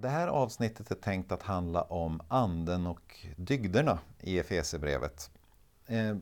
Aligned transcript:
Det 0.00 0.08
här 0.08 0.28
avsnittet 0.28 0.90
är 0.90 0.94
tänkt 0.94 1.32
att 1.32 1.42
handla 1.42 1.82
om 1.82 2.20
anden 2.28 2.86
och 2.86 3.26
dygderna 3.36 3.98
i 4.20 4.38
Efesierbrevet. 4.38 5.30
Eh, 5.86 6.16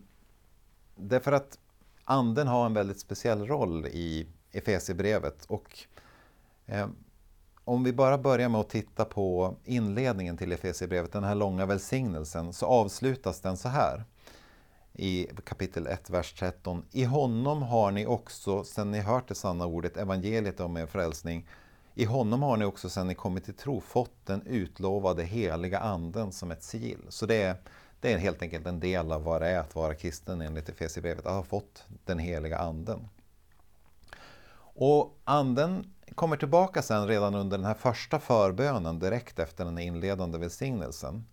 därför 0.97 1.33
att 1.33 1.59
anden 2.05 2.47
har 2.47 2.67
en 2.67 2.75
väldigt 2.75 3.01
speciell 3.01 3.47
roll 3.47 3.87
i 3.87 4.27
Efesierbrevet. 4.53 5.45
Och, 5.45 5.79
eh, 6.67 6.89
om 7.65 7.85
vi 7.85 7.93
bara 7.93 8.19
börjar 8.19 8.49
med 8.49 8.61
att 8.61 8.71
titta 8.71 9.05
på 9.05 9.57
inledningen 9.65 10.37
till 10.37 10.53
Efesierbrevet, 10.53 11.13
den 11.13 11.25
här 11.25 11.35
långa 11.35 11.67
välsignelsen, 11.67 12.53
så 12.53 12.67
avslutas 12.67 13.41
den 13.41 13.57
så 13.57 13.69
här 13.69 14.05
i 14.93 15.29
kapitel 15.45 15.87
1, 15.87 16.11
vers 16.11 16.33
13. 16.33 16.85
I 16.91 17.05
honom 17.05 17.63
har 17.63 17.91
ni 17.91 18.07
också, 18.07 18.65
sedan 18.65 18.91
ni 18.91 19.01
hört 19.01 19.29
det 19.29 19.35
sanna 19.35 19.67
ordet, 19.67 19.97
evangeliet 19.97 20.61
om 20.61 20.77
er 20.77 20.87
frälsning, 20.87 21.49
i 21.99 22.05
honom 22.05 22.43
har 22.43 22.57
ni 22.57 22.65
också 22.65 22.89
sedan 22.89 23.07
ni 23.07 23.15
kommit 23.15 23.45
till 23.45 23.55
tro 23.55 23.81
fått 23.81 24.27
den 24.27 24.43
utlovade 24.47 25.25
heliga 25.25 25.79
anden 25.79 26.33
som 26.33 26.51
ett 26.51 26.63
sigill. 26.63 27.07
Så 27.09 27.27
det 27.27 27.43
är, 27.43 27.57
det 28.01 28.13
är 28.13 28.19
helt 28.19 28.43
enkelt 28.43 28.67
en 28.67 28.81
del 28.81 29.13
av 29.13 29.23
vad 29.23 29.43
det 29.43 29.49
är 29.49 29.59
att 29.59 29.75
vara 29.75 29.95
kristen 29.95 30.41
enligt 30.41 30.69
Efesierbrevet, 30.69 31.27
att 31.27 31.33
ha 31.33 31.43
fått 31.43 31.85
den 32.05 32.19
heliga 32.19 32.59
anden. 32.59 33.09
Och 34.61 35.19
anden 35.25 35.93
kommer 36.15 36.37
tillbaka 36.37 36.83
sen 36.83 37.09
redan 37.09 37.35
under 37.35 37.59
den 37.59 37.67
här 37.67 37.75
första 37.75 38.19
förbönen 38.19 38.99
direkt 38.99 39.39
efter 39.39 39.65
den 39.65 39.79
inledande 39.79 40.39
välsignelsen. 40.39 41.27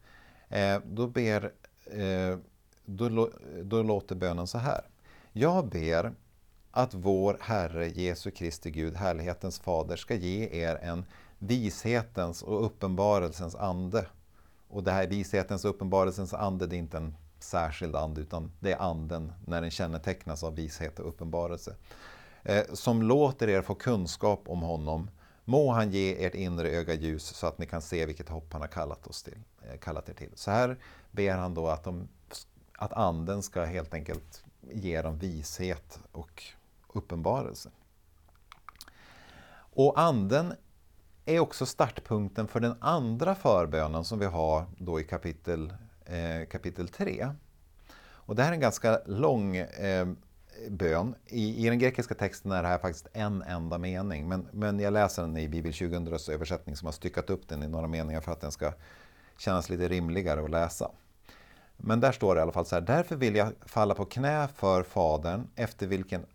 Eh, 0.50 0.80
då, 0.86 1.08
ber, 1.08 1.52
eh, 1.86 2.38
då, 2.86 3.30
då 3.64 3.84
låter 3.84 4.16
bönen 4.16 4.48
så 4.48 4.58
här. 4.58 4.82
Jag 5.32 5.70
ber 5.70 6.14
att 6.76 6.94
vår 6.94 7.38
Herre 7.42 7.88
Jesu 7.88 8.32
Kristi 8.32 8.72
Gud, 8.72 8.96
härlighetens 8.96 9.60
fader, 9.60 9.96
ska 9.96 10.16
ge 10.16 10.50
er 10.52 10.76
en 10.76 11.06
vishetens 11.40 12.44
och 12.44 12.66
uppenbarelsens 12.66 13.56
ande. 13.56 14.08
Och 14.68 14.84
det 14.84 14.92
här 14.92 15.08
vishetens 15.08 15.66
och 15.66 15.70
uppenbarelsens 15.70 16.34
ande, 16.34 16.68
det 16.68 16.76
är 16.76 16.78
inte 16.78 16.98
en 16.98 17.16
särskild 17.40 17.96
ande, 17.96 18.22
utan 18.22 18.52
det 18.60 18.72
är 18.72 18.78
anden 18.78 19.34
när 19.46 19.62
den 19.62 19.72
kännetecknas 19.72 20.44
av 20.44 20.56
vishet 20.56 21.00
och 21.00 21.08
uppenbarelse. 21.08 21.76
Eh, 22.44 22.64
som 22.74 23.02
låter 23.02 23.48
er 23.50 23.62
få 23.62 23.76
kunskap 23.76 24.44
om 24.46 24.62
honom. 24.62 25.10
Må 25.46 25.72
han 25.72 25.92
ge 25.92 26.26
ert 26.26 26.36
inre 26.36 26.70
öga 26.70 26.94
ljus 26.94 27.24
så 27.24 27.48
att 27.48 27.58
ni 27.58 27.66
kan 27.66 27.82
se 27.82 28.06
vilket 28.06 28.30
hopp 28.30 28.54
han 28.54 28.62
har 28.62 28.68
kallat, 28.68 29.08
oss 29.08 29.24
till, 29.24 29.38
eh, 29.62 29.78
kallat 29.78 30.10
er 30.10 30.14
till. 30.14 30.32
Så 30.36 30.52
här 30.52 30.78
ber 31.12 31.36
han 31.36 31.54
då 31.54 31.68
att, 31.68 31.84
de, 31.84 32.08
att 32.74 32.94
anden 32.94 33.44
ska 33.44 33.64
helt 33.64 33.94
enkelt 33.94 34.44
ge 34.74 35.02
dem 35.02 35.18
vishet 35.18 36.00
och 36.12 36.44
uppenbarelse. 36.96 37.70
Och 39.76 40.00
anden 40.00 40.54
är 41.26 41.40
också 41.40 41.66
startpunkten 41.66 42.48
för 42.48 42.60
den 42.60 42.76
andra 42.80 43.36
förbönen 43.36 44.04
som 44.04 44.20
vi 44.20 44.26
har 44.26 44.66
då 44.78 45.00
i 45.00 45.04
kapitel, 45.04 45.74
eh, 46.06 46.48
kapitel 46.52 46.88
3. 46.88 47.30
Och 48.06 48.36
det 48.36 48.44
här 48.44 48.50
är 48.50 48.54
en 48.54 48.60
ganska 48.60 49.00
lång 49.06 49.56
eh, 49.56 50.08
bön. 50.70 51.16
I, 51.26 51.66
I 51.66 51.70
den 51.70 51.80
grekiska 51.80 52.16
texten 52.16 52.52
är 52.52 52.62
det 52.62 52.68
här 52.68 52.78
faktiskt 52.78 53.08
en 53.14 53.42
enda 53.42 53.78
mening, 53.78 54.28
men, 54.28 54.48
men 54.52 54.80
jag 54.80 54.94
läser 54.94 55.22
den 55.22 55.38
i 55.38 55.48
Bibel 55.48 55.74
2000 55.74 56.34
översättning 56.34 56.76
som 56.76 56.86
har 56.86 56.94
styckat 56.94 57.30
upp 57.30 57.48
den 57.48 57.64
i 57.64 57.68
några 57.68 57.88
meningar 57.88 58.22
för 58.22 58.32
att 58.32 58.42
den 58.42 58.52
ska 58.52 58.74
kännas 59.38 59.70
lite 59.70 59.88
rimligare 59.88 60.44
att 60.44 60.50
läsa. 60.50 60.92
Men 61.78 62.00
där 62.00 62.12
står 62.12 62.36
det 62.36 62.40
i 62.40 62.42
alla 62.42 62.52
fall 62.52 62.66
så 62.66 62.76
här. 62.76 62.82
Därför 62.82 63.16
vill 63.16 63.36
jag 63.36 63.54
falla 63.66 63.96
på 63.96 64.06
knä 64.06 64.48
för 64.48 64.84
Fadern, 64.84 65.48
efter 65.56 65.88
vilken 65.88 66.26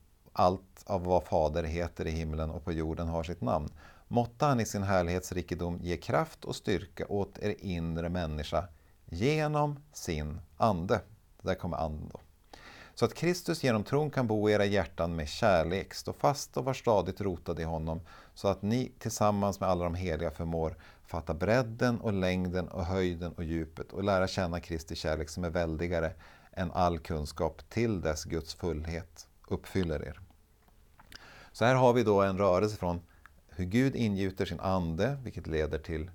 allt 0.40 0.82
av 0.86 1.04
vad 1.04 1.24
Fader 1.24 1.62
heter 1.62 2.06
i 2.06 2.10
himlen 2.10 2.50
och 2.50 2.64
på 2.64 2.72
jorden 2.72 3.08
har 3.08 3.22
sitt 3.22 3.40
namn. 3.40 3.68
Måtte 4.08 4.44
han 4.44 4.60
i 4.60 4.64
sin 4.66 4.82
härlighetsrikedom 4.82 5.78
ge 5.82 5.96
kraft 5.96 6.44
och 6.44 6.56
styrka 6.56 7.06
åt 7.08 7.38
er 7.38 7.54
inre 7.58 8.08
människa 8.08 8.68
genom 9.04 9.82
sin 9.92 10.40
ande. 10.56 11.00
Där 11.42 11.54
kommer 11.54 11.76
anden 11.76 12.08
då. 12.12 12.20
Så 12.94 13.04
att 13.04 13.14
Kristus 13.14 13.64
genom 13.64 13.84
tron 13.84 14.10
kan 14.10 14.26
bo 14.26 14.48
i 14.48 14.52
era 14.52 14.64
hjärtan 14.64 15.16
med 15.16 15.28
kärlek, 15.28 15.94
stå 15.94 16.12
fast 16.12 16.56
och 16.56 16.64
var 16.64 16.74
stadigt 16.74 17.20
rotade 17.20 17.62
i 17.62 17.64
honom, 17.64 18.00
så 18.34 18.48
att 18.48 18.62
ni 18.62 18.92
tillsammans 18.98 19.60
med 19.60 19.68
alla 19.68 19.84
de 19.84 19.94
heliga 19.94 20.30
förmår 20.30 20.76
fatta 21.04 21.34
bredden 21.34 22.00
och 22.00 22.12
längden 22.12 22.68
och 22.68 22.84
höjden 22.84 23.32
och 23.32 23.44
djupet 23.44 23.92
och 23.92 24.04
lära 24.04 24.28
känna 24.28 24.60
Kristi 24.60 24.96
kärlek 24.96 25.28
som 25.28 25.44
är 25.44 25.50
väldigare 25.50 26.12
än 26.52 26.72
all 26.72 26.98
kunskap 26.98 27.62
till 27.68 28.00
dess 28.00 28.24
Guds 28.24 28.54
fullhet 28.54 29.26
uppfyller 29.48 30.04
er. 30.04 30.29
Så 31.52 31.64
här 31.64 31.74
har 31.74 31.92
vi 31.92 32.02
då 32.02 32.22
en 32.22 32.38
rörelse 32.38 32.76
från 32.76 33.00
hur 33.48 33.64
Gud 33.64 33.96
ingjuter 33.96 34.46
sin 34.46 34.60
ande, 34.60 35.18
vilket 35.22 35.46
leder 35.46 35.78
till 35.78 36.10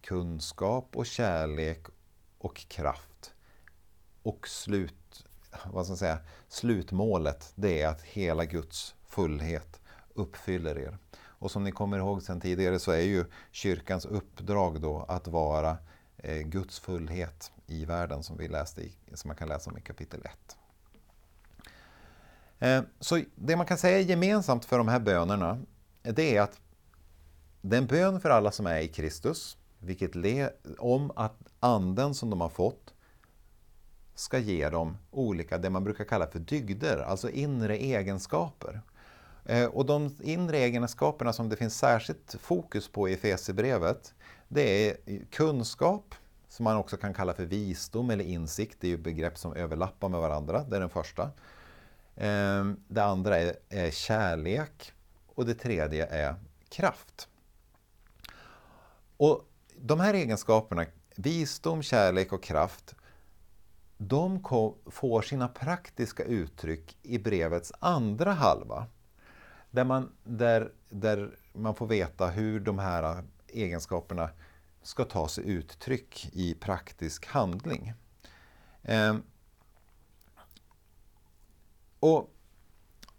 kunskap 0.00 0.96
och 0.96 1.06
kärlek 1.06 1.86
och 2.38 2.56
kraft. 2.56 3.34
Och 4.22 4.48
slut, 4.48 5.26
vad 5.66 5.84
ska 5.84 5.92
jag 5.92 5.98
säga, 5.98 6.18
slutmålet, 6.48 7.52
det 7.54 7.82
är 7.82 7.88
att 7.88 8.02
hela 8.02 8.44
Guds 8.44 8.94
fullhet 9.08 9.80
uppfyller 10.14 10.78
er. 10.78 10.98
Och 11.40 11.50
som 11.50 11.64
ni 11.64 11.72
kommer 11.72 11.98
ihåg 11.98 12.22
sedan 12.22 12.40
tidigare 12.40 12.78
så 12.78 12.92
är 12.92 13.00
ju 13.00 13.24
kyrkans 13.50 14.06
uppdrag 14.06 14.80
då 14.80 15.04
att 15.08 15.26
vara 15.26 15.78
eh, 16.16 16.38
Guds 16.38 16.80
fullhet 16.80 17.52
i 17.66 17.84
världen 17.84 18.22
som 18.22 18.36
vi 18.36 18.48
läste 18.48 18.82
i, 18.82 18.92
som 19.14 19.28
man 19.28 19.36
kan 19.36 19.48
läsa 19.48 19.70
om 19.70 19.78
i 19.78 19.80
kapitel 19.80 20.20
1. 20.24 20.56
Eh, 22.60 22.82
så 23.00 23.22
det 23.34 23.56
man 23.56 23.66
kan 23.66 23.78
säga 23.78 24.00
gemensamt 24.00 24.64
för 24.64 24.78
de 24.78 24.88
här 24.88 25.00
bönerna, 25.00 25.58
det 26.02 26.36
är 26.36 26.42
att 26.42 26.60
det 27.60 27.76
är 27.76 27.80
en 27.80 27.86
bön 27.86 28.20
för 28.20 28.30
alla 28.30 28.52
som 28.52 28.66
är 28.66 28.80
i 28.80 28.88
Kristus, 28.88 29.56
vilket 29.78 30.10
om 30.78 31.12
att 31.16 31.38
anden 31.60 32.14
som 32.14 32.30
de 32.30 32.40
har 32.40 32.48
fått 32.48 32.94
ska 34.14 34.38
ge 34.38 34.68
dem 34.68 34.96
olika, 35.10 35.58
det 35.58 35.70
man 35.70 35.84
brukar 35.84 36.04
kalla 36.04 36.26
för 36.26 36.38
dygder, 36.38 36.98
alltså 36.98 37.30
inre 37.30 37.76
egenskaper. 37.76 38.80
Eh, 39.44 39.66
och 39.66 39.86
de 39.86 40.16
inre 40.20 40.58
egenskaperna 40.58 41.32
som 41.32 41.48
det 41.48 41.56
finns 41.56 41.78
särskilt 41.78 42.36
fokus 42.40 42.88
på 42.88 43.08
i 43.08 43.12
Efesierbrevet, 43.12 44.14
det 44.48 44.88
är 44.88 44.96
kunskap, 45.30 46.14
som 46.48 46.64
man 46.64 46.76
också 46.76 46.96
kan 46.96 47.14
kalla 47.14 47.34
för 47.34 47.44
visdom 47.44 48.10
eller 48.10 48.24
insikt, 48.24 48.76
det 48.80 48.86
är 48.86 48.90
ju 48.90 48.98
begrepp 48.98 49.38
som 49.38 49.54
överlappar 49.54 50.08
med 50.08 50.20
varandra, 50.20 50.64
det 50.68 50.76
är 50.76 50.80
den 50.80 50.90
första. 50.90 51.30
Ehm, 52.16 52.76
det 52.88 53.04
andra 53.04 53.38
är, 53.38 53.56
är 53.68 53.90
kärlek 53.90 54.92
och 55.26 55.46
det 55.46 55.54
tredje 55.54 56.06
är 56.06 56.34
kraft. 56.68 57.28
Och 59.16 59.48
de 59.76 60.00
här 60.00 60.14
egenskaperna, 60.14 60.86
visdom, 61.16 61.82
kärlek 61.82 62.32
och 62.32 62.42
kraft, 62.42 62.94
de 63.98 64.42
får 64.86 65.22
sina 65.22 65.48
praktiska 65.48 66.24
uttryck 66.24 66.96
i 67.02 67.18
brevets 67.18 67.72
andra 67.78 68.32
halva. 68.32 68.86
Där 69.70 69.84
man, 69.84 70.12
där, 70.24 70.72
där 70.88 71.38
man 71.52 71.74
får 71.74 71.86
veta 71.86 72.26
hur 72.26 72.60
de 72.60 72.78
här 72.78 73.24
egenskaperna 73.48 74.30
ska 74.82 75.04
ta 75.04 75.28
sig 75.28 75.50
uttryck 75.50 76.28
i 76.32 76.54
praktisk 76.54 77.26
handling. 77.26 77.92
Ehm, 78.82 79.22
och 82.00 82.30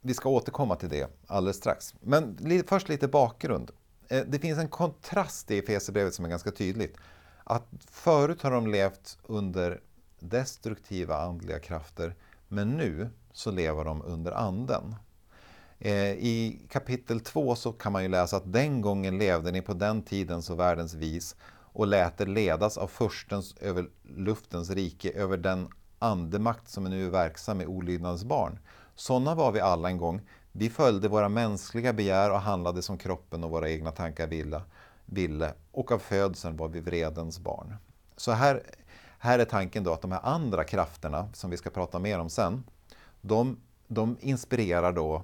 Vi 0.01 0.13
ska 0.13 0.29
återkomma 0.29 0.75
till 0.75 0.89
det 0.89 1.07
alldeles 1.27 1.57
strax. 1.57 1.95
Men 1.99 2.37
först 2.67 2.89
lite 2.89 3.07
bakgrund. 3.07 3.71
Eh, 4.07 4.23
det 4.27 4.39
finns 4.39 4.59
en 4.59 4.67
kontrast 4.67 5.51
i 5.51 5.59
Efesierbrevet 5.59 6.13
som 6.13 6.25
är 6.25 6.29
ganska 6.29 6.51
tydligt. 6.51 6.97
Att 7.43 7.67
förut 7.89 8.41
har 8.41 8.51
de 8.51 8.67
levt 8.67 9.17
under 9.23 9.81
destruktiva 10.19 11.17
andliga 11.17 11.59
krafter, 11.59 12.15
men 12.47 12.69
nu 12.69 13.09
så 13.33 13.51
lever 13.51 13.85
de 13.85 14.01
under 14.01 14.31
anden. 14.31 14.95
Eh, 15.79 16.11
I 16.11 16.61
kapitel 16.69 17.19
2 17.19 17.55
så 17.55 17.71
kan 17.71 17.91
man 17.91 18.03
ju 18.03 18.09
läsa 18.09 18.37
att 18.37 18.53
den 18.53 18.81
gången 18.81 19.17
levde 19.17 19.51
ni 19.51 19.61
på 19.61 19.73
den 19.73 20.03
tidens 20.03 20.49
och 20.49 20.59
världens 20.59 20.93
vis 20.93 21.35
och 21.73 21.87
lät 21.87 22.21
er 22.21 22.25
ledas 22.25 22.77
av 22.77 22.87
förstens 22.87 23.55
över 23.57 23.89
luftens 24.03 24.69
rike, 24.69 25.11
över 25.11 25.37
den 25.37 25.67
andemakt 26.01 26.69
som 26.69 26.85
är 26.85 26.89
nu 26.89 27.09
verksam 27.09 27.61
i 27.61 27.65
olydnadens 27.65 28.23
barn. 28.23 28.59
Sådana 28.95 29.35
var 29.35 29.51
vi 29.51 29.59
alla 29.59 29.89
en 29.89 29.97
gång. 29.97 30.21
Vi 30.51 30.69
följde 30.69 31.07
våra 31.07 31.29
mänskliga 31.29 31.93
begär 31.93 32.31
och 32.31 32.41
handlade 32.41 32.81
som 32.81 32.97
kroppen 32.97 33.43
och 33.43 33.49
våra 33.49 33.69
egna 33.69 33.91
tankar 33.91 34.27
ville. 34.27 34.61
ville 35.05 35.53
och 35.71 35.91
av 35.91 35.99
födseln 35.99 36.57
var 36.57 36.67
vi 36.67 36.79
vredens 36.79 37.39
barn. 37.39 37.75
Så 38.17 38.31
här, 38.31 38.63
här 39.19 39.39
är 39.39 39.45
tanken 39.45 39.83
då 39.83 39.93
att 39.93 40.01
de 40.01 40.11
här 40.11 40.21
andra 40.23 40.63
krafterna, 40.63 41.29
som 41.33 41.49
vi 41.49 41.57
ska 41.57 41.69
prata 41.69 41.99
mer 41.99 42.19
om 42.19 42.29
sen, 42.29 42.63
de, 43.21 43.57
de 43.87 44.17
inspirerar 44.19 44.91
då 44.91 45.23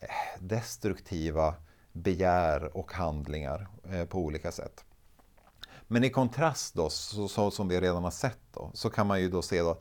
eh, 0.00 0.08
destruktiva 0.38 1.54
begär 1.92 2.76
och 2.76 2.92
handlingar 2.92 3.68
eh, 3.90 4.04
på 4.04 4.18
olika 4.18 4.52
sätt. 4.52 4.84
Men 5.92 6.04
i 6.04 6.10
kontrast 6.10 6.74
då, 6.74 6.90
så, 6.90 7.28
så, 7.28 7.50
som 7.50 7.68
vi 7.68 7.80
redan 7.80 8.04
har 8.04 8.10
sett 8.10 8.38
då, 8.54 8.70
så 8.74 8.90
kan 8.90 9.06
man 9.06 9.20
ju 9.20 9.28
då 9.28 9.42
se 9.42 9.60
då 9.60 9.78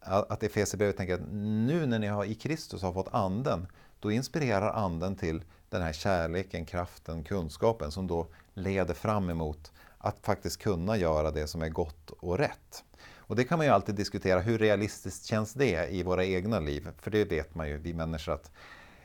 att 0.00 0.42
Efesierbrevet 0.42 0.96
tänker 0.96 1.14
att 1.14 1.32
nu 1.32 1.86
när 1.86 1.98
ni 1.98 2.06
har 2.06 2.24
i 2.24 2.34
Kristus 2.34 2.82
har 2.82 2.92
fått 2.92 3.08
anden, 3.14 3.66
då 4.00 4.10
inspirerar 4.10 4.72
anden 4.72 5.16
till 5.16 5.42
den 5.68 5.82
här 5.82 5.92
kärleken, 5.92 6.66
kraften, 6.66 7.24
kunskapen 7.24 7.90
som 7.90 8.06
då 8.06 8.26
leder 8.54 8.94
fram 8.94 9.30
emot 9.30 9.72
att 9.98 10.16
faktiskt 10.22 10.62
kunna 10.62 10.96
göra 10.96 11.30
det 11.30 11.46
som 11.46 11.62
är 11.62 11.68
gott 11.68 12.10
och 12.10 12.38
rätt. 12.38 12.84
Och 13.16 13.36
det 13.36 13.44
kan 13.44 13.58
man 13.58 13.66
ju 13.66 13.72
alltid 13.72 13.94
diskutera, 13.94 14.40
hur 14.40 14.58
realistiskt 14.58 15.24
känns 15.26 15.54
det 15.54 15.88
i 15.88 16.02
våra 16.02 16.24
egna 16.24 16.60
liv? 16.60 16.88
För 16.98 17.10
det 17.10 17.24
vet 17.24 17.54
man 17.54 17.68
ju, 17.68 17.78
vi 17.78 17.94
människor, 17.94 18.32
att 18.32 18.50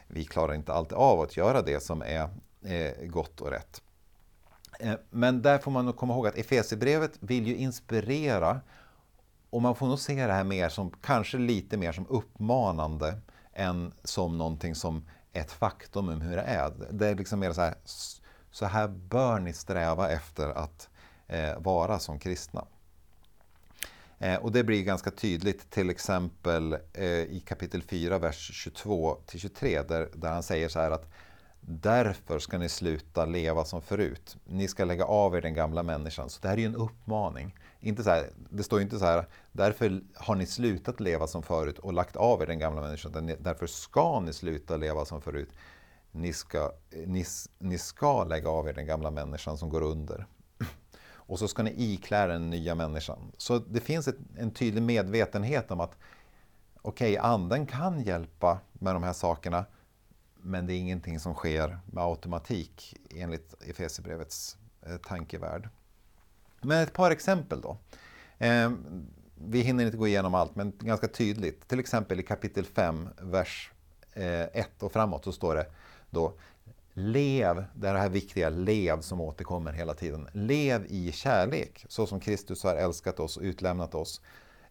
vi 0.07 0.25
klarar 0.25 0.53
inte 0.53 0.73
alltid 0.73 0.97
av 0.97 1.21
att 1.21 1.37
göra 1.37 1.61
det 1.61 1.79
som 1.83 2.01
är 2.01 2.29
eh, 2.63 3.07
gott 3.07 3.41
och 3.41 3.49
rätt. 3.49 3.81
Eh, 4.79 4.95
men 5.09 5.41
där 5.41 5.57
får 5.57 5.71
man 5.71 5.85
nog 5.85 5.97
komma 5.97 6.13
ihåg 6.13 6.27
att 6.27 6.37
Efesierbrevet 6.37 7.11
vill 7.19 7.47
ju 7.47 7.55
inspirera 7.55 8.61
och 9.49 9.61
man 9.61 9.75
får 9.75 9.87
nog 9.87 9.99
se 9.99 10.27
det 10.27 10.33
här 10.33 10.43
mer 10.43 10.69
som, 10.69 10.91
kanske 11.01 11.37
lite 11.37 11.77
mer 11.77 11.91
som 11.91 12.07
uppmanande 12.07 13.19
än 13.53 13.93
som 14.03 14.37
någonting 14.37 14.75
som 14.75 15.05
ett 15.33 15.51
faktum 15.51 16.09
om 16.09 16.21
hur 16.21 16.35
det 16.35 16.41
är. 16.41 16.73
Det 16.91 17.07
är 17.07 17.15
liksom 17.15 17.39
mer 17.39 17.53
så 17.53 17.61
här, 17.61 17.75
så 18.51 18.65
här 18.65 18.87
bör 18.87 19.39
ni 19.39 19.53
sträva 19.53 20.09
efter 20.09 20.49
att 20.49 20.89
eh, 21.27 21.59
vara 21.59 21.99
som 21.99 22.19
kristna. 22.19 22.65
Eh, 24.19 24.35
och 24.35 24.51
det 24.51 24.63
blir 24.63 24.83
ganska 24.83 25.11
tydligt 25.11 25.69
till 25.69 25.89
exempel 25.89 26.77
eh, 26.93 27.07
i 27.07 27.43
kapitel 27.47 27.81
4, 27.81 28.17
vers 28.17 28.51
22 28.53 29.17
23 29.33 29.81
där, 29.81 30.09
där 30.13 30.29
han 30.29 30.43
säger 30.43 30.69
så 30.69 30.79
här 30.79 30.91
att 30.91 31.11
Därför 31.69 32.39
ska 32.39 32.57
ni 32.57 32.69
sluta 32.69 33.25
leva 33.25 33.65
som 33.65 33.81
förut. 33.81 34.37
Ni 34.45 34.67
ska 34.67 34.85
lägga 34.85 35.05
av 35.05 35.35
er 35.35 35.41
den 35.41 35.53
gamla 35.53 35.83
människan. 35.83 36.29
Så 36.29 36.41
det 36.41 36.47
här 36.47 36.55
är 36.55 36.59
ju 36.61 36.65
en 36.65 36.75
uppmaning. 36.75 37.55
Inte 37.79 38.03
så 38.03 38.09
här, 38.09 38.29
det 38.49 38.63
står 38.63 38.79
ju 38.79 38.83
inte 38.83 38.99
så 38.99 39.05
här, 39.05 39.25
därför 39.51 40.01
har 40.15 40.35
ni 40.35 40.45
slutat 40.45 40.99
leva 40.99 41.27
som 41.27 41.43
förut 41.43 41.79
och 41.79 41.93
lagt 41.93 42.15
av 42.15 42.41
er 42.41 42.45
den 42.47 42.59
gamla 42.59 42.81
människan. 42.81 43.31
Därför 43.39 43.67
ska 43.67 44.19
ni 44.19 44.33
sluta 44.33 44.77
leva 44.77 45.05
som 45.05 45.21
förut. 45.21 45.49
Ni 46.11 46.33
ska, 46.33 46.71
ni, 47.05 47.25
ni 47.59 47.77
ska 47.77 48.23
lägga 48.23 48.49
av 48.49 48.67
er 48.67 48.73
den 48.73 48.85
gamla 48.85 49.11
människan 49.11 49.57
som 49.57 49.69
går 49.69 49.81
under. 49.81 50.25
Och 51.13 51.39
så 51.39 51.47
ska 51.47 51.63
ni 51.63 51.73
iklä 51.77 52.27
den 52.27 52.49
nya 52.49 52.75
människan. 52.75 53.31
Så 53.37 53.59
det 53.59 53.79
finns 53.79 54.07
ett, 54.07 54.17
en 54.37 54.51
tydlig 54.51 54.83
medvetenhet 54.83 55.71
om 55.71 55.79
att 55.79 55.95
okej, 56.81 57.11
okay, 57.11 57.31
anden 57.31 57.65
kan 57.65 58.01
hjälpa 58.01 58.59
med 58.73 58.95
de 58.95 59.03
här 59.03 59.13
sakerna 59.13 59.65
men 60.47 60.67
det 60.67 60.73
är 60.73 60.77
ingenting 60.77 61.19
som 61.19 61.33
sker 61.33 61.79
med 61.85 62.03
automatik 62.03 62.95
enligt 63.15 63.63
Efesierbrevets 63.63 64.57
eh, 64.85 64.97
tankevärld. 64.97 65.69
Men 66.61 66.83
ett 66.83 66.93
par 66.93 67.11
exempel 67.11 67.61
då. 67.61 67.77
Ehm, 68.37 69.07
vi 69.35 69.61
hinner 69.61 69.85
inte 69.85 69.97
gå 69.97 70.07
igenom 70.07 70.33
allt, 70.33 70.55
men 70.55 70.73
ganska 70.79 71.07
tydligt. 71.07 71.67
Till 71.67 71.79
exempel 71.79 72.19
i 72.19 72.23
kapitel 72.23 72.65
5, 72.65 73.09
vers 73.21 73.71
eh, 74.13 74.41
1 74.41 74.83
och 74.83 74.91
framåt, 74.91 75.23
så 75.23 75.31
står 75.31 75.55
det 75.55 75.65
då 76.09 76.33
Lev, 76.93 77.65
det 77.75 77.87
här 77.87 78.09
viktiga 78.09 78.49
lev 78.49 79.01
som 79.01 79.21
återkommer 79.21 79.71
hela 79.71 79.93
tiden. 79.93 80.27
Lev 80.33 80.85
i 80.89 81.11
kärlek, 81.11 81.85
så 81.89 82.07
som 82.07 82.19
Kristus 82.19 82.63
har 82.63 82.75
älskat 82.75 83.19
oss 83.19 83.37
och 83.37 83.43
utlämnat 83.43 83.95
oss. 83.95 84.21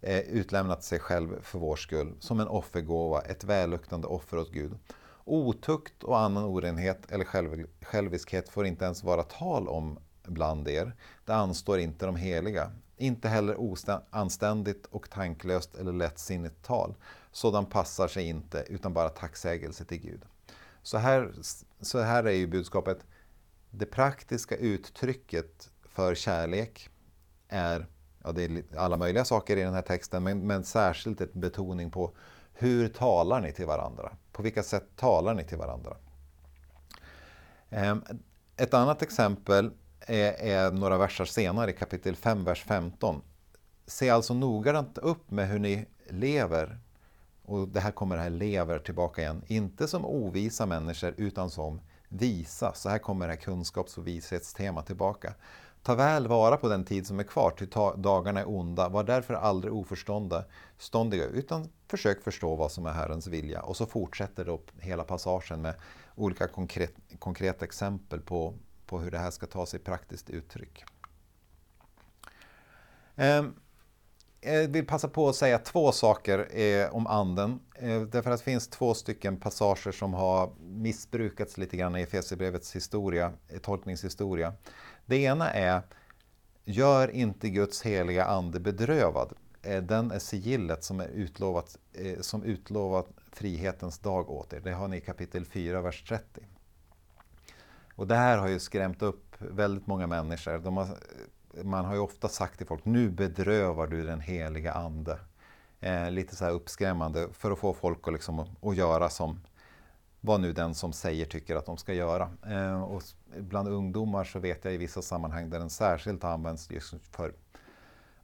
Eh, 0.01 0.19
utlämnat 0.19 0.85
sig 0.85 0.99
själv 0.99 1.43
för 1.43 1.59
vår 1.59 1.77
skull, 1.77 2.15
som 2.21 2.41
en 2.41 2.49
offergåva, 2.49 3.21
ett 3.21 3.45
välluktande 3.45 4.07
offer 4.07 4.39
åt 4.39 4.53
Gud. 4.53 4.79
Otukt 5.29 6.03
och 6.03 6.19
annan 6.19 6.45
orenhet 6.45 7.13
eller 7.13 7.25
själv, 7.25 7.67
själviskhet 7.81 8.49
får 8.49 8.67
inte 8.67 8.85
ens 8.85 9.05
vara 9.05 9.23
tal 9.23 9.69
om 9.69 9.99
bland 10.23 10.69
er. 10.69 10.93
Det 11.25 11.35
anstår 11.35 11.79
inte 11.79 12.07
de 12.07 12.17
heliga. 12.17 12.73
Inte 12.97 13.29
heller 13.29 13.57
oanständigt 13.57 14.87
och 14.87 15.11
tanklöst 15.11 15.75
eller 15.75 15.93
lättsinnigt 15.93 16.63
tal. 16.63 16.95
Sådan 17.33 17.67
passar 17.67 18.09
sig 18.09 18.29
inte, 18.29 18.65
utan 18.69 18.93
bara 18.93 19.09
tacksägelse 19.09 19.85
till 19.85 19.99
Gud. 19.99 20.23
Så 20.83 20.99
här, 20.99 21.33
så 21.81 22.01
här 22.01 22.25
är 22.25 22.31
ju 22.33 22.47
budskapet. 22.47 22.99
Det 23.71 23.87
praktiska 23.87 24.57
uttrycket 24.57 25.71
för 25.85 26.15
kärlek 26.15 26.91
är, 27.49 27.87
ja 28.25 28.33
det 28.33 28.45
är 28.45 28.65
alla 28.77 28.97
möjliga 28.97 29.25
saker 29.25 29.57
i 29.57 29.63
den 29.63 29.75
här 29.75 29.83
texten, 29.83 30.23
men, 30.23 30.47
men 30.47 30.65
särskilt 30.65 31.21
ett 31.21 31.33
betoning 31.33 31.91
på 31.91 32.13
hur 32.59 32.89
talar 32.89 33.41
ni 33.41 33.53
till 33.53 33.67
varandra? 33.67 34.13
På 34.33 34.43
vilka 34.43 34.63
sätt 34.63 34.85
talar 34.97 35.35
ni 35.35 35.45
till 35.45 35.59
varandra? 35.59 35.97
Ehm, 37.71 38.03
ett 38.57 38.75
annat 38.75 39.03
exempel 39.03 39.71
är, 40.01 40.33
är 40.33 40.73
några 40.73 40.99
verser 40.99 41.25
senare 41.25 41.71
i 41.71 41.75
kapitel 41.75 42.17
5, 42.17 42.45
vers 42.45 42.65
15. 42.65 43.23
Se 43.87 44.11
alltså 44.11 44.35
noggrant 44.35 44.99
upp 44.99 45.31
med 45.31 45.49
hur 45.49 45.59
ni 45.59 45.87
lever. 46.09 46.79
Och 47.45 47.69
det 47.69 47.81
här 47.81 47.91
kommer 47.91 48.17
det 48.17 48.23
här 48.23 48.31
lever 48.31 48.79
tillbaka 48.79 49.23
igen. 49.23 49.43
Inte 49.47 49.89
som 49.89 50.05
ovisa 50.05 50.67
människor 50.67 51.15
utan 51.17 51.51
som 51.51 51.81
visa. 52.09 52.73
Så 52.75 52.89
här 52.89 52.99
kommer 52.99 53.27
det 53.27 53.33
här 53.33 53.41
kunskaps 53.41 53.99
och 53.99 54.07
vishetstema 54.07 54.83
tillbaka. 54.83 55.35
Ta 55.87 55.95
väl 55.95 56.29
vara 56.29 56.57
på 56.57 56.69
den 56.69 56.85
tid 56.85 57.07
som 57.07 57.21
är 57.21 57.25
kvar, 57.25 57.51
till 57.51 57.69
dagarna 57.97 58.41
är 58.41 58.49
onda. 58.49 58.89
Var 58.89 59.05
därför 59.05 59.35
aldrig 59.35 59.73
oförståndiga, 59.73 61.25
utan 61.33 61.69
försök 61.89 62.23
förstå 62.23 62.57
vad 62.57 62.73
som 62.73 62.87
är 62.87 62.93
Herrens 62.93 63.27
vilja. 63.27 63.63
Och 63.63 63.77
så 63.77 63.87
fortsätter 63.87 64.45
då 64.45 64.61
hela 64.79 65.05
passagen 65.05 65.63
med 65.63 65.75
olika 66.15 66.49
konkret, 66.49 66.95
konkreta 67.19 67.65
exempel 67.65 68.21
på, 68.21 68.55
på 68.87 69.01
hur 69.01 69.11
det 69.11 69.19
här 69.19 69.31
ska 69.31 69.47
ta 69.47 69.67
sig 69.67 69.81
praktiskt 69.81 70.31
uttryck. 70.31 70.85
Jag 74.41 74.69
vill 74.69 74.87
passa 74.87 75.09
på 75.09 75.29
att 75.29 75.37
säga 75.37 75.59
två 75.59 75.93
saker 75.93 76.59
eh, 76.61 76.95
om 76.95 77.07
anden. 77.07 77.61
Eh, 77.75 78.01
därför 78.01 78.31
att 78.31 78.39
det 78.39 78.45
finns 78.45 78.69
två 78.69 78.95
stycken 78.95 79.37
passager 79.37 79.93
som 79.93 80.15
har 80.15 80.51
missbrukats 80.61 81.59
lite 81.59 81.77
grann 81.77 81.97
i 81.97 82.03
Efesierbrevets 82.03 82.77
historia, 82.77 83.33
tolkningshistoria. 83.63 84.53
Det 85.07 85.17
ena 85.17 85.51
är 85.51 85.83
Gör 86.69 87.11
inte 87.11 87.51
Guds 87.51 87.83
heliga 87.83 88.25
ande 88.25 88.61
bedrövad. 88.61 89.33
Eh, 89.63 89.83
den 89.83 90.11
är 90.11 90.19
sigillet 90.19 90.85
som 90.85 91.01
är 91.01 91.09
utlovat, 91.09 91.79
eh, 91.93 92.21
som 92.21 92.43
utlovat 92.43 93.07
frihetens 93.33 93.99
dag 93.99 94.31
åt 94.31 94.53
er. 94.53 94.61
Det 94.61 94.73
har 94.73 94.89
ni 94.89 94.97
i 94.97 95.01
kapitel 95.01 95.45
4, 95.45 95.81
vers 95.81 96.05
30. 96.09 96.47
Och 97.95 98.07
det 98.07 98.15
här 98.15 98.39
har 98.39 98.49
ju 98.49 98.59
skrämt 98.59 99.03
upp 99.03 99.37
väldigt 99.39 99.87
många 99.87 100.07
människor. 100.07 100.71
Har, 100.71 100.83
eh, 100.83 101.65
man 101.65 101.85
har 101.85 101.95
ju 101.95 102.01
ofta 102.01 102.29
sagt 102.29 102.59
till 102.59 102.67
folk, 102.67 102.85
nu 102.85 103.11
bedrövar 103.11 103.87
du 103.87 104.07
den 104.07 104.21
heliga 104.21 104.73
ande. 104.73 105.19
Eh, 105.81 106.11
lite 106.11 106.37
så 106.37 106.45
här 106.45 106.53
uppskrämmande 106.53 107.29
för 107.33 107.51
att 107.51 107.59
få 107.59 107.75
folk 107.75 108.09
att, 108.09 108.13
liksom, 108.13 108.41
att 108.63 108.77
göra 108.77 109.09
som 109.09 109.41
vad 110.27 110.41
nu 110.41 110.53
den 110.53 110.75
som 110.75 110.93
säger 110.93 111.25
tycker 111.25 111.57
att 111.57 111.67
de 111.67 111.77
ska 111.77 111.95
göra. 111.95 112.31
Eh, 112.47 112.83
och 112.83 113.03
bland 113.39 113.69
ungdomar 113.69 114.25
så 114.25 114.39
vet 114.39 114.65
jag 114.65 114.75
i 114.75 114.77
vissa 114.77 115.03
sammanhang 115.03 115.51
där 115.51 115.59
den 115.59 115.71
särskilt 115.71 116.25
används 116.25 116.71
just 116.71 116.95
för 117.11 117.35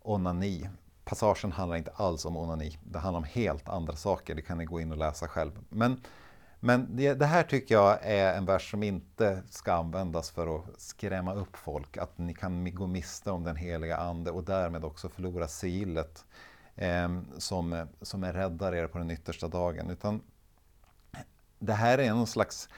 onani. 0.03 0.69
Passagen 1.05 1.53
handlar 1.53 1.77
inte 1.77 1.91
alls 1.95 2.25
om 2.25 2.37
onani, 2.37 2.79
det 2.85 2.99
handlar 2.99 3.19
om 3.19 3.25
helt 3.25 3.69
andra 3.69 3.97
saker. 3.97 4.35
Det 4.35 4.43
kan 4.43 4.59
ni 4.59 4.65
gå 4.65 4.81
in 4.81 4.93
och 4.93 4.99
läsa 4.99 5.29
själv. 5.29 5.53
Men, 5.69 6.01
men 6.61 6.97
det, 6.97 7.15
det 7.15 7.27
här 7.27 7.43
tycker 7.43 7.75
jag 7.75 7.99
är 8.03 8.35
en 8.37 8.45
vers 8.45 8.71
som 8.71 8.83
inte 8.83 9.43
ska 9.51 9.73
användas 9.73 10.31
för 10.31 10.57
att 10.57 10.81
skrämma 10.81 11.35
upp 11.35 11.57
folk. 11.57 11.97
Att 11.97 12.19
ni 12.19 12.35
kan 12.35 12.75
gå 12.75 12.87
miste 12.87 13.31
om 13.31 13.45
den 13.45 13.57
heliga 13.57 13.97
Ande 13.97 14.31
och 14.31 14.45
därmed 14.45 14.85
också 14.85 15.09
förlora 15.09 15.49
sigillet 15.49 16.25
eh, 16.77 17.09
som, 17.39 17.87
som 18.03 18.25
är 18.25 18.33
räddar 18.33 18.75
er 18.75 18.87
på 18.87 18.99
den 18.99 19.11
yttersta 19.11 19.49
dagen. 19.49 19.91
Utan 19.91 20.21
det 21.63 21.73
här 21.73 21.99
är 21.99 22.15
någon 22.15 22.27
slags 22.27 22.69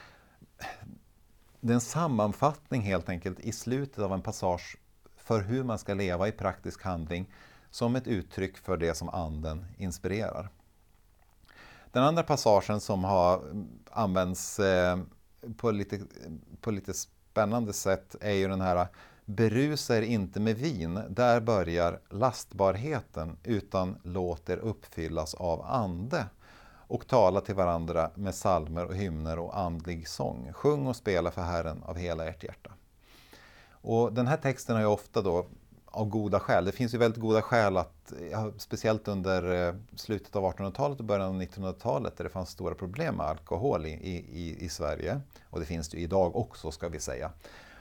det 1.59 1.71
är 1.71 1.75
en 1.75 1.81
sammanfattning 1.81 2.81
helt 2.81 3.09
enkelt 3.09 3.39
i 3.39 3.51
slutet 3.51 3.99
av 3.99 4.13
en 4.13 4.21
passage 4.21 4.77
för 5.17 5.41
hur 5.41 5.63
man 5.63 5.79
ska 5.79 5.93
leva 5.93 6.27
i 6.27 6.31
praktisk 6.31 6.83
handling 6.83 7.33
som 7.69 7.95
ett 7.95 8.07
uttryck 8.07 8.57
för 8.57 8.77
det 8.77 8.95
som 8.95 9.09
anden 9.09 9.65
inspirerar. 9.77 10.49
Den 11.91 12.03
andra 12.03 12.23
passagen 12.23 12.79
som 12.79 13.03
har 13.03 13.37
mm, 13.37 13.67
använts 13.91 14.59
eh, 14.59 14.99
på 15.57 15.71
lite, 15.71 15.99
på 16.61 16.71
lite 16.71 16.93
spännande 16.93 17.73
sätt 17.73 18.15
är 18.21 18.33
ju 18.33 18.47
den 18.47 18.61
här 18.61 18.87
Berusa 19.25 19.97
er 19.97 20.01
inte 20.01 20.39
med 20.39 20.57
vin, 20.57 20.99
där 21.09 21.41
börjar 21.41 21.99
lastbarheten, 22.09 23.37
utan 23.43 23.97
låt 24.03 24.49
er 24.49 24.57
uppfyllas 24.57 25.33
av 25.33 25.61
ande 25.61 26.25
och 26.87 27.07
tala 27.07 27.41
till 27.41 27.55
varandra 27.55 28.11
med 28.15 28.35
salmer 28.35 28.85
och 28.85 28.95
hymner 28.95 29.39
och 29.39 29.59
andlig 29.59 30.07
sång. 30.07 30.53
Sjung 30.53 30.87
och 30.87 30.95
spela 30.95 31.31
för 31.31 31.41
Herren 31.41 31.83
av 31.83 31.97
hela 31.97 32.25
ert 32.25 32.43
hjärta. 32.43 32.71
Och 33.69 34.13
den 34.13 34.27
här 34.27 34.37
texten 34.37 34.75
har 34.75 34.81
ju 34.81 34.87
ofta 34.87 35.21
då 35.21 35.45
av 35.85 36.09
goda 36.09 36.39
skäl. 36.39 36.65
Det 36.65 36.71
finns 36.71 36.93
ju 36.93 36.97
väldigt 36.97 37.21
goda 37.21 37.41
skäl 37.41 37.77
att, 37.77 38.13
speciellt 38.57 39.07
under 39.07 39.67
eh, 39.67 39.75
slutet 39.95 40.35
av 40.35 40.43
1800-talet 40.43 40.99
och 40.99 41.05
början 41.05 41.27
av 41.27 41.41
1900-talet 41.41 42.17
där 42.17 42.23
det 42.23 42.29
fanns 42.29 42.49
stora 42.49 42.75
problem 42.75 43.15
med 43.15 43.25
alkohol 43.25 43.85
i, 43.85 43.89
i, 43.89 44.65
i 44.65 44.69
Sverige, 44.69 45.21
och 45.49 45.59
det 45.59 45.65
finns 45.65 45.89
det 45.89 45.97
ju 45.97 46.03
idag 46.03 46.35
också 46.35 46.71
ska 46.71 46.89
vi 46.89 46.99
säga, 46.99 47.31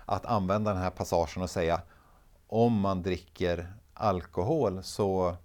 att 0.06 0.26
använda 0.26 0.73
den 0.73 0.82
här 0.82 0.90
passagen 0.90 1.42
och 1.42 1.50
säga 1.50 1.80
om 2.46 2.80
man 2.80 3.02
dricker 3.02 3.73
alkohol 3.94 4.82
så, 4.82 5.37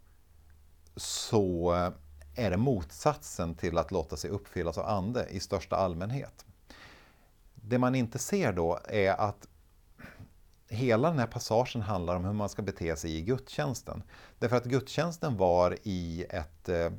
så 0.96 1.76
eh, 1.76 1.90
är 2.40 2.52
det 2.52 2.58
motsatsen 2.58 3.56
till 3.56 3.78
att 3.78 3.92
låta 3.92 4.18
sig 4.18 4.30
uppfyllas 4.30 4.78
av 4.78 4.86
ande 4.86 5.28
i 5.30 5.40
största 5.40 5.76
allmänhet. 5.76 6.46
Det 7.56 7.78
man 7.78 7.96
inte 7.96 8.20
ser 8.20 8.54
då 8.54 8.80
är 8.88 9.12
att 9.12 9.48
hela 10.68 11.10
den 11.10 11.20
här 11.20 11.28
passagen 11.28 11.82
handlar 11.82 12.16
om 12.16 12.26
hur 12.26 12.34
man 12.34 12.50
ska 12.50 12.62
bete 12.62 12.96
sig 12.96 13.16
i 13.16 13.22
gudstjänsten. 13.22 14.04
Därför 14.40 14.56
att 14.56 14.66
gudstjänsten 14.66 15.38
var 15.38 15.78
i 15.84 16.26
ett 16.30 16.70
eh, 16.70 16.92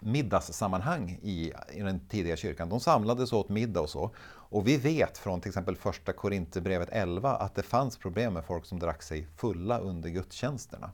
middagssammanhang 0.00 1.18
i, 1.22 1.52
i 1.72 1.80
den 1.80 2.00
tidiga 2.08 2.36
kyrkan. 2.36 2.68
De 2.68 2.80
samlades 2.80 3.32
och 3.32 3.38
åt 3.38 3.48
middag 3.48 3.80
och 3.80 3.90
så. 3.90 4.10
Och 4.24 4.68
vi 4.68 4.76
vet 4.76 5.18
från 5.18 5.40
till 5.40 5.48
exempel 5.48 5.76
första 5.76 6.12
Korinthierbrevet 6.12 6.88
11 6.92 7.36
att 7.36 7.54
det 7.54 7.62
fanns 7.62 7.96
problem 7.96 8.34
med 8.34 8.44
folk 8.44 8.66
som 8.66 8.78
drack 8.78 9.02
sig 9.02 9.26
fulla 9.36 9.78
under 9.78 10.10
gudstjänsterna. 10.10 10.92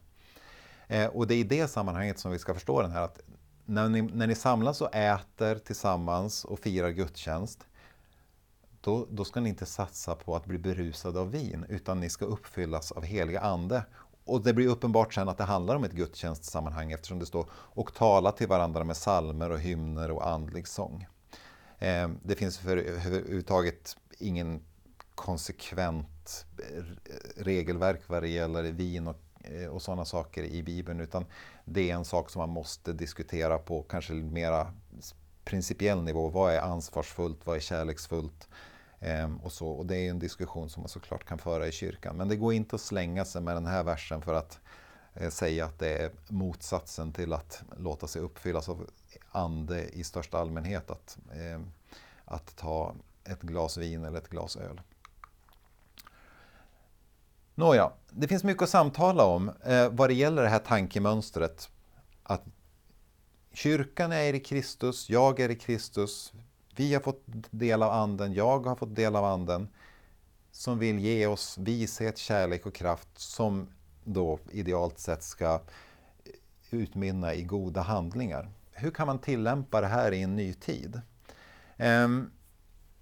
Eh, 0.86 1.06
och 1.06 1.26
det 1.26 1.34
är 1.34 1.38
i 1.38 1.44
det 1.44 1.68
sammanhanget 1.68 2.18
som 2.18 2.32
vi 2.32 2.38
ska 2.38 2.54
förstå 2.54 2.82
den 2.82 2.90
här 2.90 3.02
att 3.02 3.20
när 3.68 3.88
ni, 3.88 4.02
när 4.02 4.26
ni 4.26 4.34
samlas 4.34 4.80
och 4.80 4.94
äter 4.94 5.54
tillsammans 5.54 6.44
och 6.44 6.58
firar 6.58 6.90
gudstjänst 6.90 7.66
då, 8.80 9.06
då 9.10 9.24
ska 9.24 9.40
ni 9.40 9.48
inte 9.48 9.66
satsa 9.66 10.14
på 10.14 10.36
att 10.36 10.46
bli 10.46 10.58
berusade 10.58 11.20
av 11.20 11.30
vin 11.30 11.66
utan 11.68 12.00
ni 12.00 12.10
ska 12.10 12.24
uppfyllas 12.24 12.92
av 12.92 13.04
heliga 13.04 13.40
ande. 13.40 13.84
Och 14.24 14.42
det 14.42 14.54
blir 14.54 14.68
uppenbart 14.68 15.14
sen 15.14 15.28
att 15.28 15.38
det 15.38 15.44
handlar 15.44 15.76
om 15.76 15.84
ett 15.84 15.92
gudstjänstsammanhang 15.92 16.92
eftersom 16.92 17.18
det 17.18 17.26
står 17.26 17.46
och 17.52 17.94
tala 17.94 18.32
till 18.32 18.48
varandra 18.48 18.84
med 18.84 18.96
salmer 18.96 19.50
och 19.50 19.60
hymner 19.60 20.10
och 20.10 20.28
andlig 20.28 20.68
sång. 20.68 21.06
Eh, 21.78 22.08
det 22.22 22.34
finns 22.34 22.58
för 22.58 22.76
överhuvudtaget 22.76 23.96
ingen 24.18 24.60
konsekvent 25.14 26.46
regelverk 27.36 28.00
vad 28.06 28.22
det 28.22 28.28
gäller 28.28 28.62
vin 28.62 29.08
och, 29.08 29.16
Eh, 29.48 29.66
och 29.66 29.82
sådana 29.82 30.04
saker 30.04 30.42
i 30.42 30.62
Bibeln 30.62 31.00
utan 31.00 31.26
det 31.64 31.90
är 31.90 31.94
en 31.94 32.04
sak 32.04 32.30
som 32.30 32.40
man 32.40 32.48
måste 32.48 32.92
diskutera 32.92 33.58
på 33.58 33.82
kanske 33.82 34.12
mera 34.12 34.72
principiell 35.44 36.02
nivå. 36.02 36.28
Vad 36.28 36.52
är 36.52 36.60
ansvarsfullt? 36.60 37.46
Vad 37.46 37.56
är 37.56 37.60
kärleksfullt? 37.60 38.48
Ehm, 39.00 39.36
och, 39.36 39.52
så, 39.52 39.68
och 39.68 39.86
det 39.86 39.96
är 39.96 40.10
en 40.10 40.18
diskussion 40.18 40.70
som 40.70 40.82
man 40.82 40.88
såklart 40.88 41.24
kan 41.24 41.38
föra 41.38 41.66
i 41.66 41.72
kyrkan. 41.72 42.16
Men 42.16 42.28
det 42.28 42.36
går 42.36 42.52
inte 42.52 42.76
att 42.76 42.82
slänga 42.82 43.24
sig 43.24 43.42
med 43.42 43.56
den 43.56 43.66
här 43.66 43.84
versen 43.84 44.22
för 44.22 44.34
att 44.34 44.60
eh, 45.14 45.30
säga 45.30 45.64
att 45.64 45.78
det 45.78 46.02
är 46.02 46.10
motsatsen 46.28 47.12
till 47.12 47.32
att 47.32 47.62
låta 47.76 48.06
sig 48.06 48.22
uppfyllas 48.22 48.68
av 48.68 48.90
ande 49.32 49.88
i 49.88 50.04
största 50.04 50.38
allmänhet. 50.38 50.90
Att, 50.90 51.18
eh, 51.32 51.60
att 52.24 52.56
ta 52.56 52.94
ett 53.24 53.42
glas 53.42 53.76
vin 53.76 54.04
eller 54.04 54.18
ett 54.18 54.28
glas 54.28 54.56
öl. 54.56 54.80
Nåja, 57.58 57.92
det 58.10 58.28
finns 58.28 58.44
mycket 58.44 58.62
att 58.62 58.68
samtala 58.68 59.24
om 59.24 59.52
eh, 59.64 59.88
vad 59.90 60.10
det 60.10 60.14
gäller 60.14 60.42
det 60.42 60.48
här 60.48 60.58
tankemönstret. 60.58 61.70
Att 62.22 62.42
kyrkan 63.52 64.12
är 64.12 64.34
i 64.34 64.40
Kristus, 64.40 65.10
jag 65.10 65.40
är 65.40 65.48
i 65.48 65.54
Kristus, 65.54 66.32
vi 66.76 66.94
har 66.94 67.00
fått 67.00 67.22
del 67.50 67.82
av 67.82 67.92
Anden, 67.92 68.32
jag 68.32 68.66
har 68.66 68.76
fått 68.76 68.94
del 68.94 69.16
av 69.16 69.24
Anden 69.24 69.68
som 70.52 70.78
vill 70.78 70.98
ge 70.98 71.26
oss 71.26 71.58
vishet, 71.58 72.18
kärlek 72.18 72.66
och 72.66 72.74
kraft 72.74 73.08
som 73.14 73.68
då 74.04 74.38
idealt 74.50 74.98
sett 74.98 75.22
ska 75.22 75.60
utmynna 76.70 77.34
i 77.34 77.42
goda 77.42 77.80
handlingar. 77.80 78.50
Hur 78.72 78.90
kan 78.90 79.06
man 79.06 79.18
tillämpa 79.18 79.80
det 79.80 79.86
här 79.86 80.12
i 80.12 80.22
en 80.22 80.36
ny 80.36 80.52
tid? 80.54 81.00
Ehm, 81.76 82.30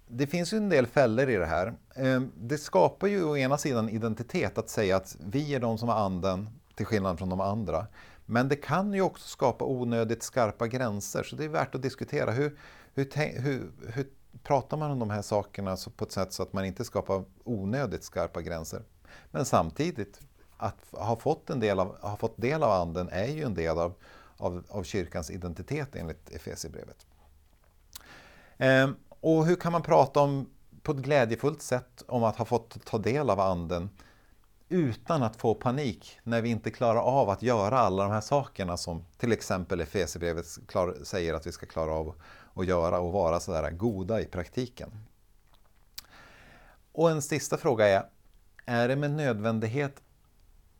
det 0.07 0.27
finns 0.27 0.53
ju 0.53 0.57
en 0.57 0.69
del 0.69 0.87
fällor 0.87 1.29
i 1.29 1.35
det 1.35 1.45
här. 1.45 1.73
Ehm, 1.95 2.31
det 2.37 2.57
skapar 2.57 3.07
ju 3.07 3.23
å 3.23 3.37
ena 3.37 3.57
sidan 3.57 3.89
identitet 3.89 4.57
att 4.57 4.69
säga 4.69 4.95
att 4.95 5.17
vi 5.19 5.55
är 5.55 5.59
de 5.59 5.77
som 5.77 5.89
har 5.89 5.95
anden 5.95 6.49
till 6.75 6.85
skillnad 6.85 7.17
från 7.17 7.29
de 7.29 7.41
andra. 7.41 7.87
Men 8.25 8.47
det 8.49 8.55
kan 8.55 8.93
ju 8.93 9.01
också 9.01 9.27
skapa 9.27 9.65
onödigt 9.65 10.23
skarpa 10.23 10.67
gränser 10.67 11.23
så 11.23 11.35
det 11.35 11.43
är 11.43 11.49
värt 11.49 11.75
att 11.75 11.81
diskutera. 11.81 12.31
Hur, 12.31 12.59
hur, 12.93 13.39
hur, 13.39 13.71
hur 13.93 14.07
pratar 14.43 14.77
man 14.77 14.91
om 14.91 14.99
de 14.99 15.09
här 15.09 15.21
sakerna 15.21 15.77
på 15.95 16.05
ett 16.05 16.11
sätt 16.11 16.33
så 16.33 16.43
att 16.43 16.53
man 16.53 16.65
inte 16.65 16.85
skapar 16.85 17.23
onödigt 17.43 18.03
skarpa 18.03 18.41
gränser? 18.41 18.81
Men 19.31 19.45
samtidigt, 19.45 20.19
att 20.57 20.77
ha 20.91 21.15
fått, 21.15 21.49
en 21.49 21.59
del 21.59 21.79
av, 21.79 22.01
ha 22.01 22.17
fått 22.17 22.41
del 22.41 22.63
av 22.63 22.71
anden 22.71 23.09
är 23.09 23.27
ju 23.27 23.43
en 23.43 23.53
del 23.53 23.77
av, 23.77 23.93
av, 24.37 24.63
av 24.69 24.83
kyrkans 24.83 25.31
identitet 25.31 25.95
enligt 25.95 26.29
Efesierbrevet. 26.29 27.05
Ehm, 28.57 28.95
och 29.21 29.45
hur 29.45 29.55
kan 29.55 29.71
man 29.71 29.81
prata 29.81 30.19
om, 30.19 30.49
på 30.83 30.91
ett 30.91 30.97
glädjefullt 30.97 31.61
sätt 31.61 32.03
om 32.07 32.23
att 32.23 32.35
ha 32.35 32.45
fått 32.45 32.85
ta 32.85 32.97
del 32.97 33.29
av 33.29 33.39
anden 33.39 33.89
utan 34.69 35.23
att 35.23 35.35
få 35.35 35.55
panik 35.55 36.19
när 36.23 36.41
vi 36.41 36.49
inte 36.49 36.71
klarar 36.71 36.99
av 36.99 37.29
att 37.29 37.41
göra 37.41 37.79
alla 37.79 38.03
de 38.03 38.11
här 38.11 38.21
sakerna 38.21 38.77
som 38.77 39.05
till 39.17 39.31
exempel 39.31 39.81
Efesierbrevet 39.81 40.45
säger 41.03 41.33
att 41.33 41.47
vi 41.47 41.51
ska 41.51 41.65
klara 41.65 41.91
av 41.91 42.15
att 42.53 42.65
göra 42.65 42.99
och 42.99 43.11
vara 43.11 43.39
sådär 43.39 43.71
goda 43.71 44.21
i 44.21 44.25
praktiken. 44.25 44.91
Och 46.91 47.09
en 47.11 47.21
sista 47.21 47.57
fråga 47.57 47.87
är, 47.87 48.05
är 48.65 48.87
det 48.87 48.95
med 48.95 49.11
nödvändighet 49.11 50.01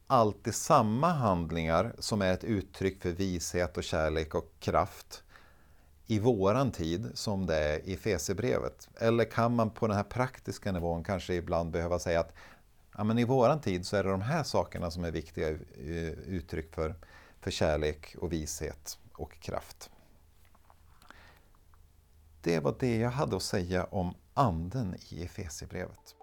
alltid 0.08 0.56
samma 0.56 1.14
handlingar 1.14 1.96
som 2.00 2.22
är 2.22 2.34
ett 2.34 2.44
uttryck 2.44 3.02
för 3.02 3.10
vishet 3.10 3.78
och 3.78 3.84
kärlek 3.84 4.36
och 4.36 4.52
kraft 4.60 5.24
i 6.08 6.20
våran 6.20 6.72
tid 6.72 7.12
som 7.14 7.46
det 7.46 7.58
är 7.58 7.80
i 7.90 7.98
Fesebrevet? 7.98 8.90
Eller 8.96 9.26
kan 9.26 9.56
man 9.56 9.70
på 9.70 9.88
den 9.88 9.96
här 9.96 10.04
praktiska 10.04 10.72
nivån 10.72 11.04
kanske 11.04 11.34
ibland 11.34 11.72
behöva 11.72 12.00
säga 12.00 12.20
att 12.20 12.34
ja, 12.98 13.04
men 13.04 13.20
i 13.20 13.24
våran 13.24 13.62
tid 13.62 13.86
så 13.86 13.98
är 13.98 14.04
det 14.04 14.10
de 14.10 14.22
här 14.22 14.44
sakerna 14.44 14.92
som 14.92 15.04
är 15.04 15.12
viktiga 15.12 15.50
eh, 15.50 15.58
uttryck 16.10 16.74
för, 16.74 16.96
för 17.40 17.52
kärlek 17.52 18.16
och 18.20 18.34
vishet 18.34 19.00
och 19.14 19.40
kraft. 19.40 19.90
Det 22.42 22.60
var 22.60 22.76
det 22.80 22.98
jag 22.98 23.10
hade 23.10 23.36
att 23.36 23.44
säga 23.44 23.84
om 23.84 24.14
anden 24.34 24.96
i 25.10 25.24
Efesierbrevet. 25.24 26.17